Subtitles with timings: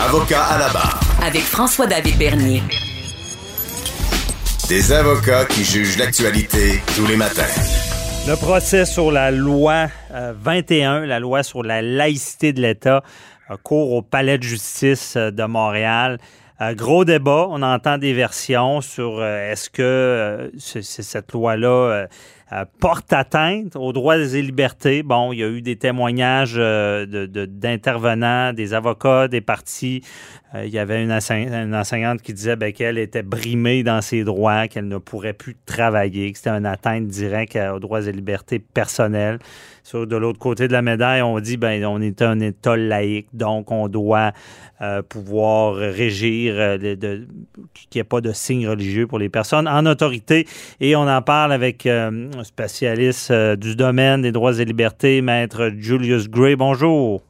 [0.00, 1.00] Avocat à la barre.
[1.26, 2.62] Avec François-David Bernier.
[4.68, 7.42] Des avocats qui jugent l'actualité tous les matins.
[8.28, 13.02] Le procès sur la loi 21, la loi sur la laïcité de l'État,
[13.64, 16.18] court au Palais de justice euh, de Montréal.
[16.60, 22.06] Euh, gros débat, on entend des versions sur euh, est-ce que cette loi-là
[22.80, 25.02] porte atteinte aux droits et libertés?
[25.02, 30.02] Bon, il y a eu des témoignages d'intervenants, des avocats, des partis
[30.54, 34.66] euh, il y avait une, enseignante qui disait ben, qu'elle était brimée dans ses droits,
[34.66, 39.38] qu'elle ne pourrait plus travailler, que c'était une atteinte directe aux droits et libertés personnelles.
[39.88, 43.28] Sur, de l'autre côté de la médaille, on dit ben on est un État laïque,
[43.32, 44.32] donc on doit
[44.82, 47.24] euh, pouvoir régir, euh, qu'il
[47.94, 50.46] n'y ait pas de signe religieux pour les personnes en autorité.
[50.80, 56.28] Et on en parle avec un spécialiste du domaine des droits et libertés, maître Julius
[56.28, 56.54] Gray.
[56.54, 57.27] Bonjour.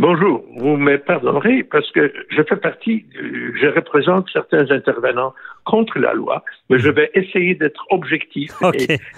[0.00, 5.34] Bonjour, vous me pardonnerez parce que je fais partie, je représente certains intervenants
[5.66, 8.50] contre la loi, mais je vais essayer d'être objectif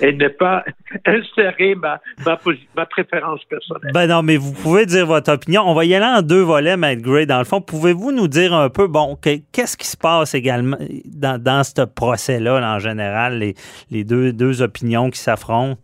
[0.00, 0.64] et, ne pas
[1.06, 3.92] insérer ma, ma, préférence personnelle.
[3.94, 5.62] Ben non, mais vous pouvez dire votre opinion.
[5.66, 7.26] On va y aller en deux volets, Matt Gray.
[7.26, 11.40] Dans le fond, pouvez-vous nous dire un peu, bon, qu'est-ce qui se passe également dans,
[11.40, 13.54] dans ce procès-là, en général, les,
[13.92, 15.80] les deux, deux opinions qui s'affrontent?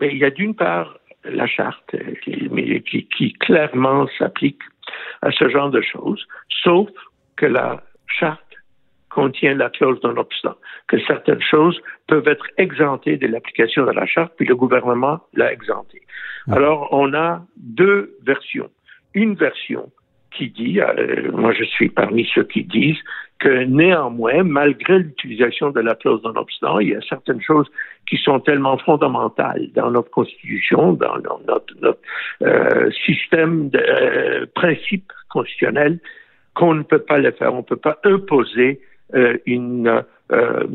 [0.00, 4.62] Ben, il y a d'une part la charte qui, qui, qui clairement s'applique
[5.22, 6.26] à ce genre de choses,
[6.62, 6.88] sauf
[7.36, 8.40] que la charte
[9.14, 10.56] contient la clause d'un obstant,
[10.88, 15.52] que certaines choses peuvent être exemptées de l'application de la charte, puis le gouvernement l'a
[15.52, 16.02] exempté.
[16.48, 16.54] Ah.
[16.56, 18.70] Alors, on a deux versions.
[19.14, 19.92] Une version
[20.32, 22.98] qui dit, euh, moi je suis parmi ceux qui disent
[23.44, 27.70] que néanmoins, malgré l'utilisation de la clause non obstant, il y a certaines choses
[28.08, 32.00] qui sont tellement fondamentales dans notre constitution, dans, notre, notre
[32.40, 35.98] euh, système de euh, principes constitutionnels,
[36.54, 37.52] qu'on ne peut pas le faire.
[37.52, 38.80] On ne peut pas imposer
[39.14, 40.02] euh, une
[40.32, 40.66] euh,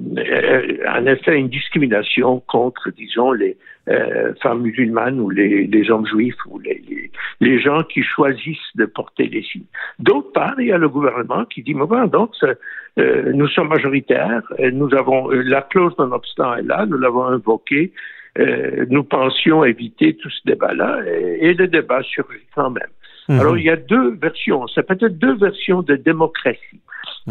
[0.88, 6.38] en effet une discrimination contre, disons, les euh, femmes musulmanes ou les, les hommes juifs
[6.46, 7.12] ou les, les,
[7.42, 9.66] les, gens qui choisissent de porter des signes.
[9.98, 13.70] D'autre part, il y a le gouvernement qui dit, mais voilà, donc, euh, nous sommes
[13.70, 17.92] majoritaires, nous avons, la clause non obstant est là, nous l'avons invoquée,
[18.38, 21.02] nous pensions éviter tout ce débat-là,
[21.42, 22.84] et, le débat surgit quand même.
[23.28, 23.40] Mhm.
[23.40, 26.82] Alors, il y a deux versions, ça peut être deux versions de démocratie.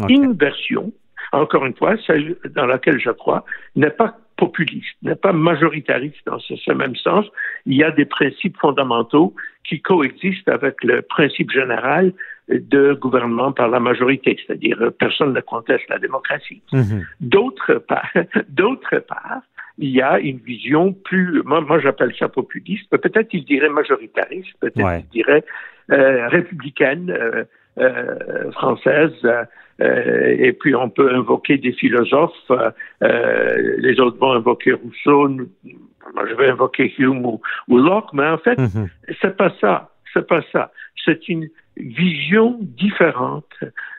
[0.09, 0.91] Une version
[1.31, 3.45] encore une fois, celle dans laquelle je crois,
[3.75, 7.25] n'est pas populiste, n'est pas majoritariste dans ce, même sens.
[7.65, 9.35] Il y a des principes fondamentaux
[9.65, 12.13] qui coexistent avec le principe général
[12.47, 16.63] de gouvernement par la majorité, c'est-à-dire personne ne conteste la démocratie.
[16.71, 17.05] Mhm.
[17.19, 18.11] D'autre part,
[18.49, 19.41] d'autre part,
[19.77, 24.53] il y a une vision plus, moi, moi j'appelle ça populiste, peut-être il dirait majoritariste,
[24.59, 25.43] peut-être il dirait
[25.91, 27.43] euh, républicaine, euh,
[27.79, 34.73] euh, française, euh, et puis on peut invoquer des philosophes, euh, les autres vont invoquer
[34.73, 38.89] Rousseau, moi je vais invoquer Hume ou, Locke, mais en fait, mhm.
[39.21, 40.71] c'est pas ça, c'est pas ça.
[41.05, 41.47] C'est une
[41.77, 43.53] vision différente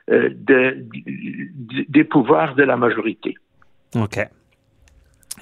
[0.08, 3.34] des pouvoirs de la majorité.
[3.96, 4.18] OK.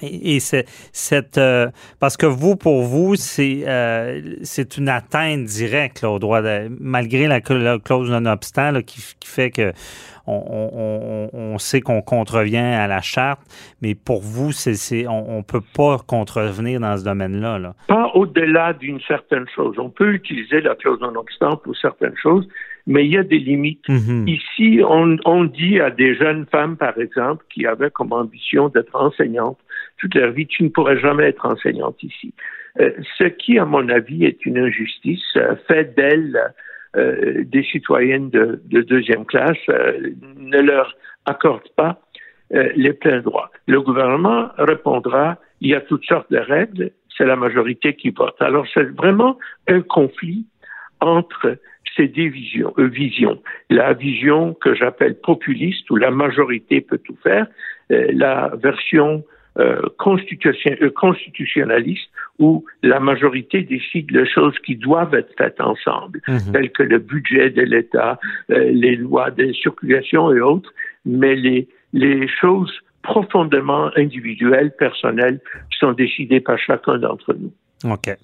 [0.01, 1.67] Et, c'est cette euh,
[1.99, 6.69] parce que vous pour vous c'est euh, c'est une atteinte directe là, au droit de,
[6.79, 9.73] malgré la, clause non obstant qui, fait que
[10.27, 13.41] on, on, sait qu'on contrevient à la charte,
[13.81, 17.57] mais pour vous c'est on, on peut pas contrevenir dans ce domaine-là.
[17.57, 17.73] Là.
[17.87, 19.75] Pas au-delà d'une certaine chose.
[19.79, 22.47] On peut utiliser la clause non obstant pour certaines choses,
[22.85, 23.87] mais il y a des limites.
[23.87, 24.29] Mm-hmm.
[24.29, 28.95] Ici, on, on dit à des jeunes femmes, par exemple, qui avaient comme ambition d'être
[28.95, 29.59] enseignantes
[29.99, 32.33] toute leur vie, tu ne pourrais jamais être enseignante ici.
[32.79, 36.53] Euh, ce qui, à mon avis, est une injustice, euh, fait d'elles
[36.95, 39.57] euh, des citoyennes de, de deuxième classe,
[40.37, 42.01] ne leur accorde pas
[42.51, 43.51] les pleins droits.
[43.67, 48.35] Le gouvernement répondra, il y a toutes sortes de règles, c'est la majorité qui vote.
[48.39, 49.37] Alors c'est vraiment
[49.67, 50.47] un conflit
[50.99, 51.57] entre
[51.95, 53.39] ces deux visions, visions.
[53.69, 57.45] La vision que j'appelle populiste, où la majorité peut tout faire,
[57.89, 59.23] la version
[59.57, 66.51] euh, euh, constitutionnaliste où la majorité décide les choses qui doivent être faites ensemble, mhm.
[66.53, 68.19] telles que le budget de l'État,
[68.51, 70.71] euh, les lois de circulation et autres,
[71.05, 75.39] mais les, les choses profondément individuelles, personnelles,
[75.79, 77.51] sont décidées par chacun d'entre nous.
[77.91, 78.15] OK.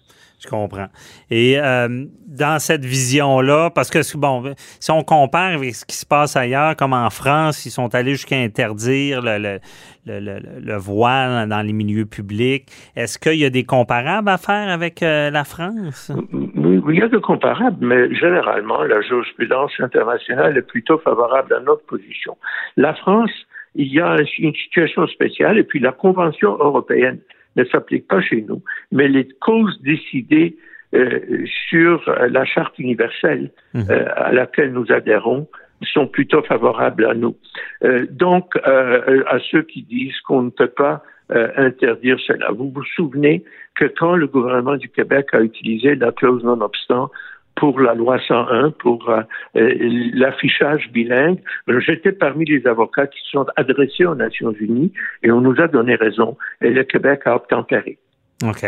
[0.46, 0.88] Je comprends.
[1.32, 6.06] Et euh, dans cette vision-là, parce que, bon, si on compare avec ce qui se
[6.06, 9.60] passe ailleurs, comme en France, ils sont allés jusqu'à interdire le,
[10.06, 15.02] le, voile dans les milieux publics, est-ce qu'il y a des comparables à faire avec
[15.02, 16.12] euh, la France?
[16.34, 21.60] Oui, il y a des comparables, mais généralement, la jurisprudence internationale est plutôt favorable à
[21.62, 22.38] notre position.
[22.78, 23.32] La France,
[23.74, 27.20] il y a une situation spéciale, et puis la Convention européenne
[27.56, 28.62] ne s'applique pas chez nous,
[28.92, 30.58] mais les causes décidées
[30.96, 33.86] euh, sur la charte universelle mhm.
[33.90, 35.48] euh, à laquelle nous adhérons
[35.82, 37.36] sont plutôt favorables à nous.
[37.84, 43.44] Euh, donc, à ceux qui disent qu'on ne peut pas interdire cela, vous vous souvenez
[43.76, 47.10] que quand le gouvernement du Québec a utilisé la clause non-obstant
[47.56, 49.22] pour la loi 101, pour euh,
[49.56, 49.74] euh,
[50.14, 51.40] l'affichage bilingue.
[51.80, 54.92] J'étais parmi les avocats qui sont adressés aux Nations Unies
[55.24, 57.98] et on nous a donné raison et le Québec a obtempéré.
[58.44, 58.66] OK.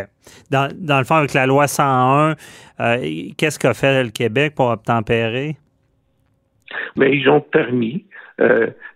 [0.50, 2.36] Dans, dans le fond, avec la loi 101,
[2.80, 2.98] euh,
[3.38, 5.58] qu'est-ce qu'a fait le Québec pour obtempérer?
[6.96, 8.06] Mais ils ont permis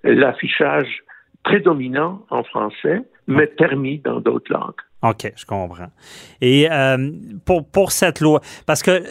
[0.03, 1.03] l'affichage
[1.43, 4.75] prédominant en français, mais permis dans d'autres langues.
[5.01, 5.89] OK, je comprends.
[6.41, 6.67] Et
[7.45, 9.01] pour, pour cette loi, parce que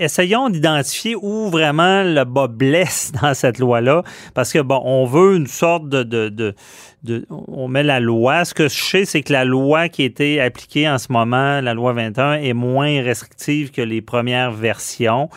[0.00, 4.02] essayons d'identifier où vraiment le bas blesse dans cette loi-là,
[4.34, 6.54] parce que, bon, on veut une sorte de, de,
[7.02, 8.44] de, On met la loi.
[8.44, 11.74] Ce que je sais, c'est que la loi qui été appliquée en ce moment, la
[11.74, 15.28] loi 21, est moins restrictive que les premières versions.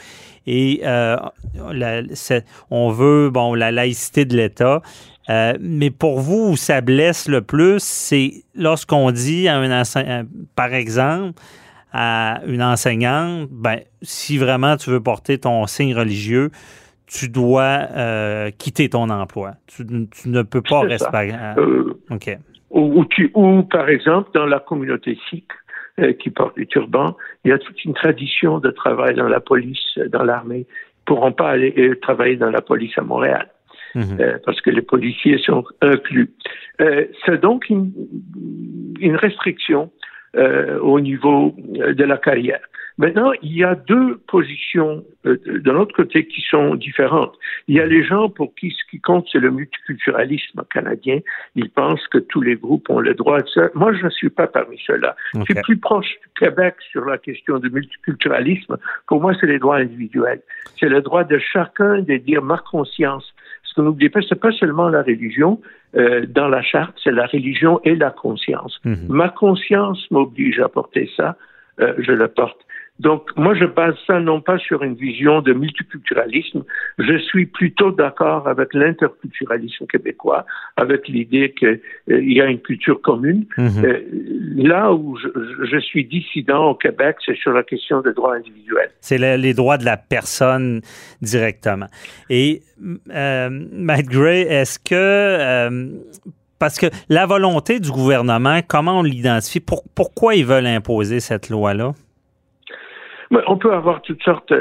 [0.46, 1.18] Et euh,
[2.70, 4.82] on veut, bon, la laïcité de l'État.
[5.30, 10.26] Euh, mais pour vous, où ça blesse le plus, c'est lorsqu'on dit à un
[10.56, 11.42] par exemple,
[11.94, 16.50] à une enseignante, ben, si vraiment tu veux porter ton signe religieux,
[17.06, 19.52] tu dois euh, quitter ton emploi.
[19.68, 21.32] Tu, ne peux pas rester.
[21.58, 22.38] Euh, OK.
[22.72, 23.06] Ou,
[23.36, 25.48] ou, par exemple, dans la communauté sikh
[26.00, 29.40] euh, qui porte du turban, il y a toute une tradition de travail dans la
[29.40, 30.66] police, dans l'armée.
[30.66, 33.50] Ils ne pourront pas aller travailler dans la police à Montréal.
[33.96, 34.40] Mhm.
[34.44, 36.34] parce que les policiers sont inclus.
[36.80, 37.92] c'est donc une,
[39.00, 39.92] une restriction
[40.36, 42.62] euh, au niveau euh, de la carrière.
[42.98, 47.34] Maintenant, il y a deux positions euh, de l'autre côté qui sont différentes.
[47.68, 51.20] Il y a les gens pour qui ce qui compte, c'est le multiculturalisme canadien.
[51.56, 53.70] Ils pensent que tous les groupes ont le droit de ça.
[53.74, 55.16] Moi, je ne suis pas parmi ceux-là.
[55.34, 58.78] Je suis plus proche du Québec sur la question du multiculturalisme.
[59.08, 60.42] Pour moi, c'est les droits individuels.
[60.80, 63.34] C'est le droit de chacun de dire ma conscience
[63.74, 65.60] ce que n'oubliez pas, c'est pas seulement la religion.
[65.96, 68.80] Euh, dans la charte, c'est la religion et la conscience.
[68.86, 69.08] Mhm.
[69.10, 71.36] Ma conscience m'oblige à porter ça,
[71.80, 72.60] euh, je le porte.
[73.04, 76.64] Donc, moi, je base ça non pas sur une vision de multiculturalisme,
[76.98, 80.46] je suis plutôt d'accord avec l'interculturalisme québécois,
[80.78, 83.46] avec l'idée qu'il euh, y a une culture commune.
[83.58, 83.84] Mhm.
[83.84, 84.00] Euh,
[84.56, 88.92] là où je, suis dissident au Québec, c'est sur la question des droits individuels.
[89.02, 90.80] C'est les droits de la personne
[91.22, 91.88] directement.
[92.30, 92.62] Et,
[93.14, 94.94] euh, Matt Gray, est-ce que...
[94.94, 95.90] Euh,
[96.58, 99.60] parce que la volonté du gouvernement, comment on l'identifie?
[99.60, 101.94] pourquoi ils veulent imposer cette loi-là?
[103.48, 104.54] On peut avoir toutes sortes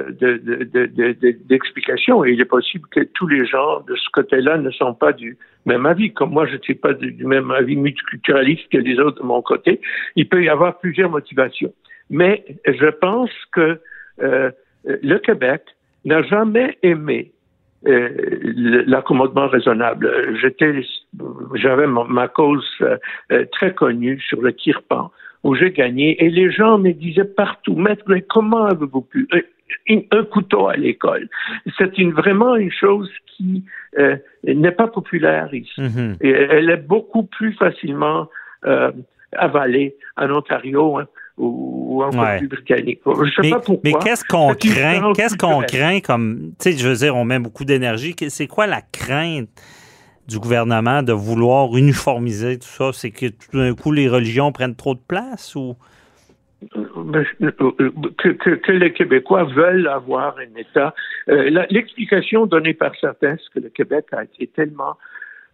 [1.49, 5.13] d'explications et il est possible que tous les gens de ce côté-là ne sont pas
[5.13, 5.37] du
[5.67, 6.13] même avis.
[6.13, 9.43] Comme moi, je ne suis pas du, même avis multiculturaliste que les autres de mon
[9.43, 9.81] côté.
[10.17, 11.73] Il peut y avoir plusieurs motivations.
[12.11, 13.81] Mais je pense que
[14.23, 14.51] euh,
[14.85, 15.63] le Québec
[16.05, 17.33] n'a jamais aimé
[17.87, 18.09] euh,
[18.87, 20.37] l'accommodement raisonnable.
[21.55, 25.11] J'avais ma, cause euh, très connue sur le Kirpan
[25.43, 26.23] où j'ai gagné.
[26.25, 29.29] Et les gens me disaient partout, maître, comment avez-vous pu
[29.89, 31.29] un, couteau à l'école?
[31.79, 33.65] C'est une, vraiment une chose qui
[33.99, 35.81] euh, n'est pas populaire ici.
[35.81, 36.17] Mm-hmm.
[36.21, 38.29] Et elle est beaucoup plus facilement
[38.65, 38.93] euh,
[39.33, 40.99] avalée en Ontario.
[40.99, 41.07] Hein,
[41.39, 42.43] ou, en ouais.
[42.47, 43.01] britannique.
[43.07, 43.81] Je sais mais, pas pourquoi.
[43.83, 45.13] Mais qu'est-ce qu'on craint?
[45.15, 48.15] Qu'est-ce qu'on craint comme, tu sais, je veux dire, on met beaucoup d'énergie.
[48.29, 49.49] C'est quoi la crainte
[50.29, 52.91] du gouvernement de vouloir uniformiser tout ça?
[52.93, 55.77] C'est que tout d'un coup, les religions prennent trop de place ou?
[58.19, 60.95] Que, les Québécois veulent avoir un État.
[61.29, 64.97] Euh, l'explication donnée par certains, c'est que le Québec a été tellement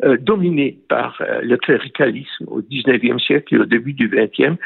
[0.05, 4.57] euh, dominé par euh, le cléricalisme au 19e siècle et au début du 20e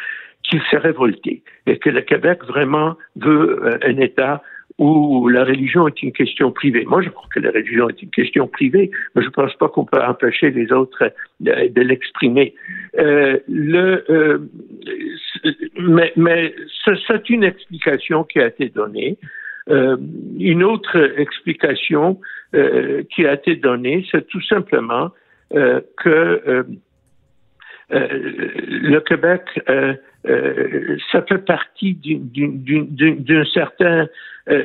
[0.42, 4.42] qu'il s'est révolté et que le Québec vraiment veut un État
[4.78, 6.84] où la religion est une question privée.
[6.84, 9.68] Moi, je crois que la religion est une question privée, mais je ne pense pas
[9.68, 12.54] qu'on peut empêcher les autres de, l'exprimer.
[12.98, 14.38] Euh, le, euh,
[15.78, 16.54] mais, mais
[17.06, 19.18] c'est une explication qui a été donnée.
[19.70, 19.96] Euh,
[20.38, 22.20] une autre explication
[22.54, 25.10] euh, qui a été donnée, c'est tout simplement
[25.54, 26.66] euh, que
[27.90, 29.42] le Québec,
[30.24, 34.06] ça fait partie d'un certain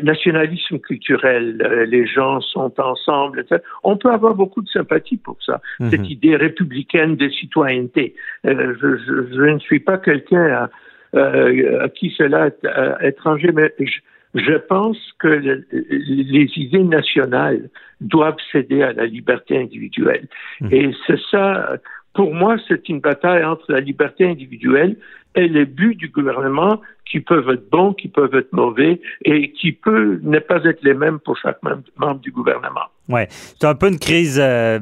[0.04, 1.58] nationalisme culturel.
[1.88, 3.46] les gens sont ensemble.
[3.84, 5.90] On peut avoir beaucoup de sympathie pour ça, mhm.
[5.90, 8.16] cette idée républicaine de citoyenneté.
[8.44, 10.70] Je, je, je, ne suis pas quelqu'un
[11.14, 14.00] à, à, qui cela est étranger, mais je,
[14.36, 17.70] je pense que les idées nationales
[18.02, 20.28] doivent céder à la liberté individuelle.
[20.62, 20.68] Mmh.
[20.72, 21.78] Et c'est ça,
[22.18, 24.98] pour moi, c'est une bataille entre la liberté individuelle
[25.36, 29.72] et les buts du gouvernement qui peuvent être bons, qui peuvent être mauvais et qui
[29.72, 32.88] peuvent ne pas être les mêmes pour chaque membre du gouvernement.
[33.08, 34.80] Oui, c'est un peu une crise, euh,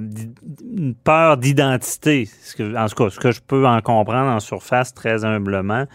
[0.77, 5.25] une peur d'identité, en tout cas, ce que je peux en comprendre en surface très
[5.25, 5.85] humblement.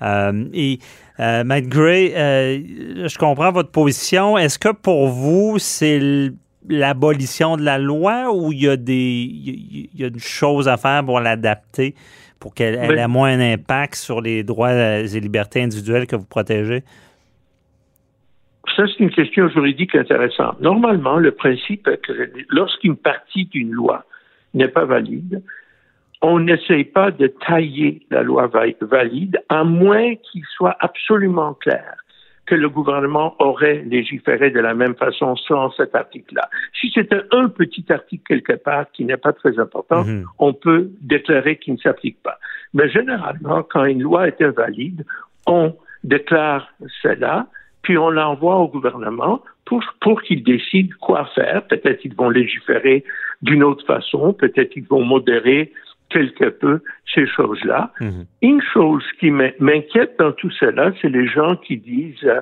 [0.00, 0.78] Euh, et
[1.20, 4.38] euh, Matt Gray, euh, je comprends votre position.
[4.38, 6.32] Est-ce que pour vous, c'est
[6.68, 10.76] l'abolition de la loi ou il y a des il y a une chose à
[10.76, 11.94] faire pour l'adapter
[12.40, 16.84] pour qu'elle ait moins d'impact sur les droits et libertés individuelles que vous protégez?
[18.76, 20.60] Ça, c'est une question juridique intéressante.
[20.60, 22.12] Normalement, le principe est que
[22.50, 24.04] lorsqu'une partie d'une loi
[24.54, 25.42] n'est pas valide,
[26.22, 31.96] on n'essaye pas de tailler la loi valide, à moins qu'il soit absolument clair
[32.48, 36.48] que le gouvernement aurait légiféré de la même façon sans cet article-là.
[36.80, 40.24] Si c'était un petit article quelque part qui n'est pas très important, mhm.
[40.38, 42.38] on peut déclarer qu'il ne s'applique pas.
[42.72, 45.04] Mais généralement, quand une loi est invalide,
[45.46, 45.74] on
[46.04, 46.68] déclare
[47.02, 47.48] cela,
[47.82, 51.66] puis on l'envoie au gouvernement pour, pour qu'il décide quoi faire.
[51.66, 53.04] Peut-être qu'ils vont légiférer
[53.42, 55.72] d'une autre façon, peut-être qu'ils vont modérer
[56.10, 56.80] quelque peu
[57.14, 57.92] ces choses-là.
[58.00, 58.24] Mhm.
[58.42, 62.40] Une chose qui m'inquiète dans tout cela, c'est les gens qui disent euh,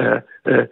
[0.00, 0.66] euh, euh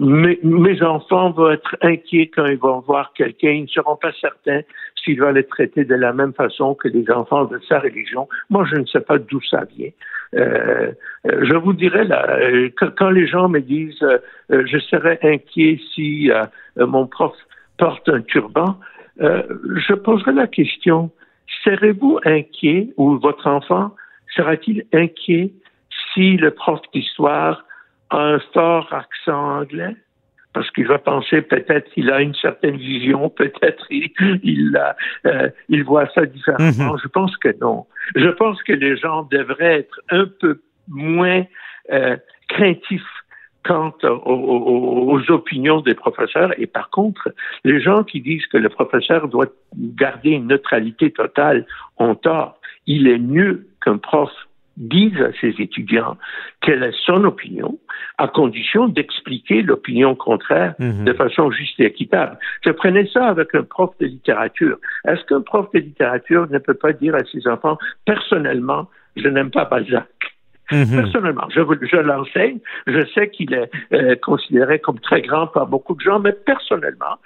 [0.00, 4.62] mes, enfants vont être inquiets quand ils vont voir quelqu'un, ils ne seront pas certains
[5.02, 8.28] s'il va les traiter de la même façon que les enfants de sa religion.
[8.50, 9.90] Moi, je ne sais pas d'où ça vient.
[10.34, 10.92] Euh,
[11.26, 12.38] euh je vous dirais là,
[12.96, 14.04] quand les gens me disent
[14.48, 16.30] je serais inquiet si
[16.76, 17.34] mon prof
[17.78, 18.78] porte un turban,
[19.18, 21.10] je poserai la question
[21.64, 23.94] serez-vous inquiet ou votre enfant
[24.34, 25.52] sera-t-il inquiet
[26.12, 27.64] si le prof d'histoire
[28.10, 29.96] a un fort accent anglais?
[30.52, 34.10] Parce qu'il va penser peut-être qu'il a une certaine vision, peut-être il,
[34.42, 34.80] il,
[35.26, 36.70] euh, il voit ça différemment.
[36.70, 37.02] Mm-hmm.
[37.02, 37.86] Je pense que non.
[38.16, 41.44] Je pense que les gens devraient être un peu moins
[41.92, 42.16] euh,
[42.48, 43.02] craintifs
[43.64, 46.52] quant aux, opinions des professeurs.
[46.58, 47.32] Et par contre,
[47.64, 51.66] les gens qui disent que le professeur doit garder une neutralité totale
[51.98, 52.58] ont tort.
[52.86, 54.30] Il est mieux qu'un prof
[54.76, 56.16] dise à ses étudiants
[56.62, 57.78] quelle est son opinion,
[58.16, 61.04] à condition d'expliquer l'opinion contraire mhm.
[61.04, 62.38] de façon juste et équitable.
[62.64, 64.78] Je prenais ça avec un prof de littérature.
[65.06, 69.50] Est-ce qu'un prof de littérature ne peut pas dire à ses enfants, personnellement, je n'aime
[69.50, 70.08] pas Balzac?
[70.72, 71.02] Mhm.
[71.02, 72.58] Personnellement, je, je l'enseigne.
[72.86, 77.16] Je sais qu'il est euh, considéré comme très grand par beaucoup de gens, mais personnellement,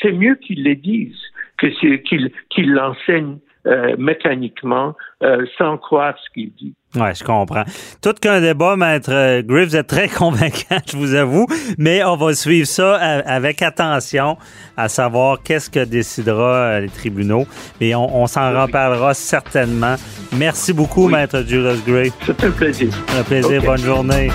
[0.00, 1.16] c'est mieux qu'il les dise
[1.58, 6.74] que qu'il qu'il l'enseigne euh, mécaniquement euh, sans croire ce qu'il dit.
[6.96, 7.64] Oui, je comprends.
[8.02, 11.46] Tout qu'un débat, Maître Griff, vous êtes très convaincant, je vous avoue,
[11.78, 14.36] mais on va suivre ça avec attention,
[14.76, 17.46] à savoir qu'est-ce que décidera les tribunaux,
[17.80, 19.96] et on, s'en reparlera certainement.
[20.36, 22.12] Merci beaucoup, Maître Julius Gray.
[22.22, 22.88] C'est un plaisir.
[23.18, 23.62] Un plaisir.
[23.62, 24.30] Bonne journée.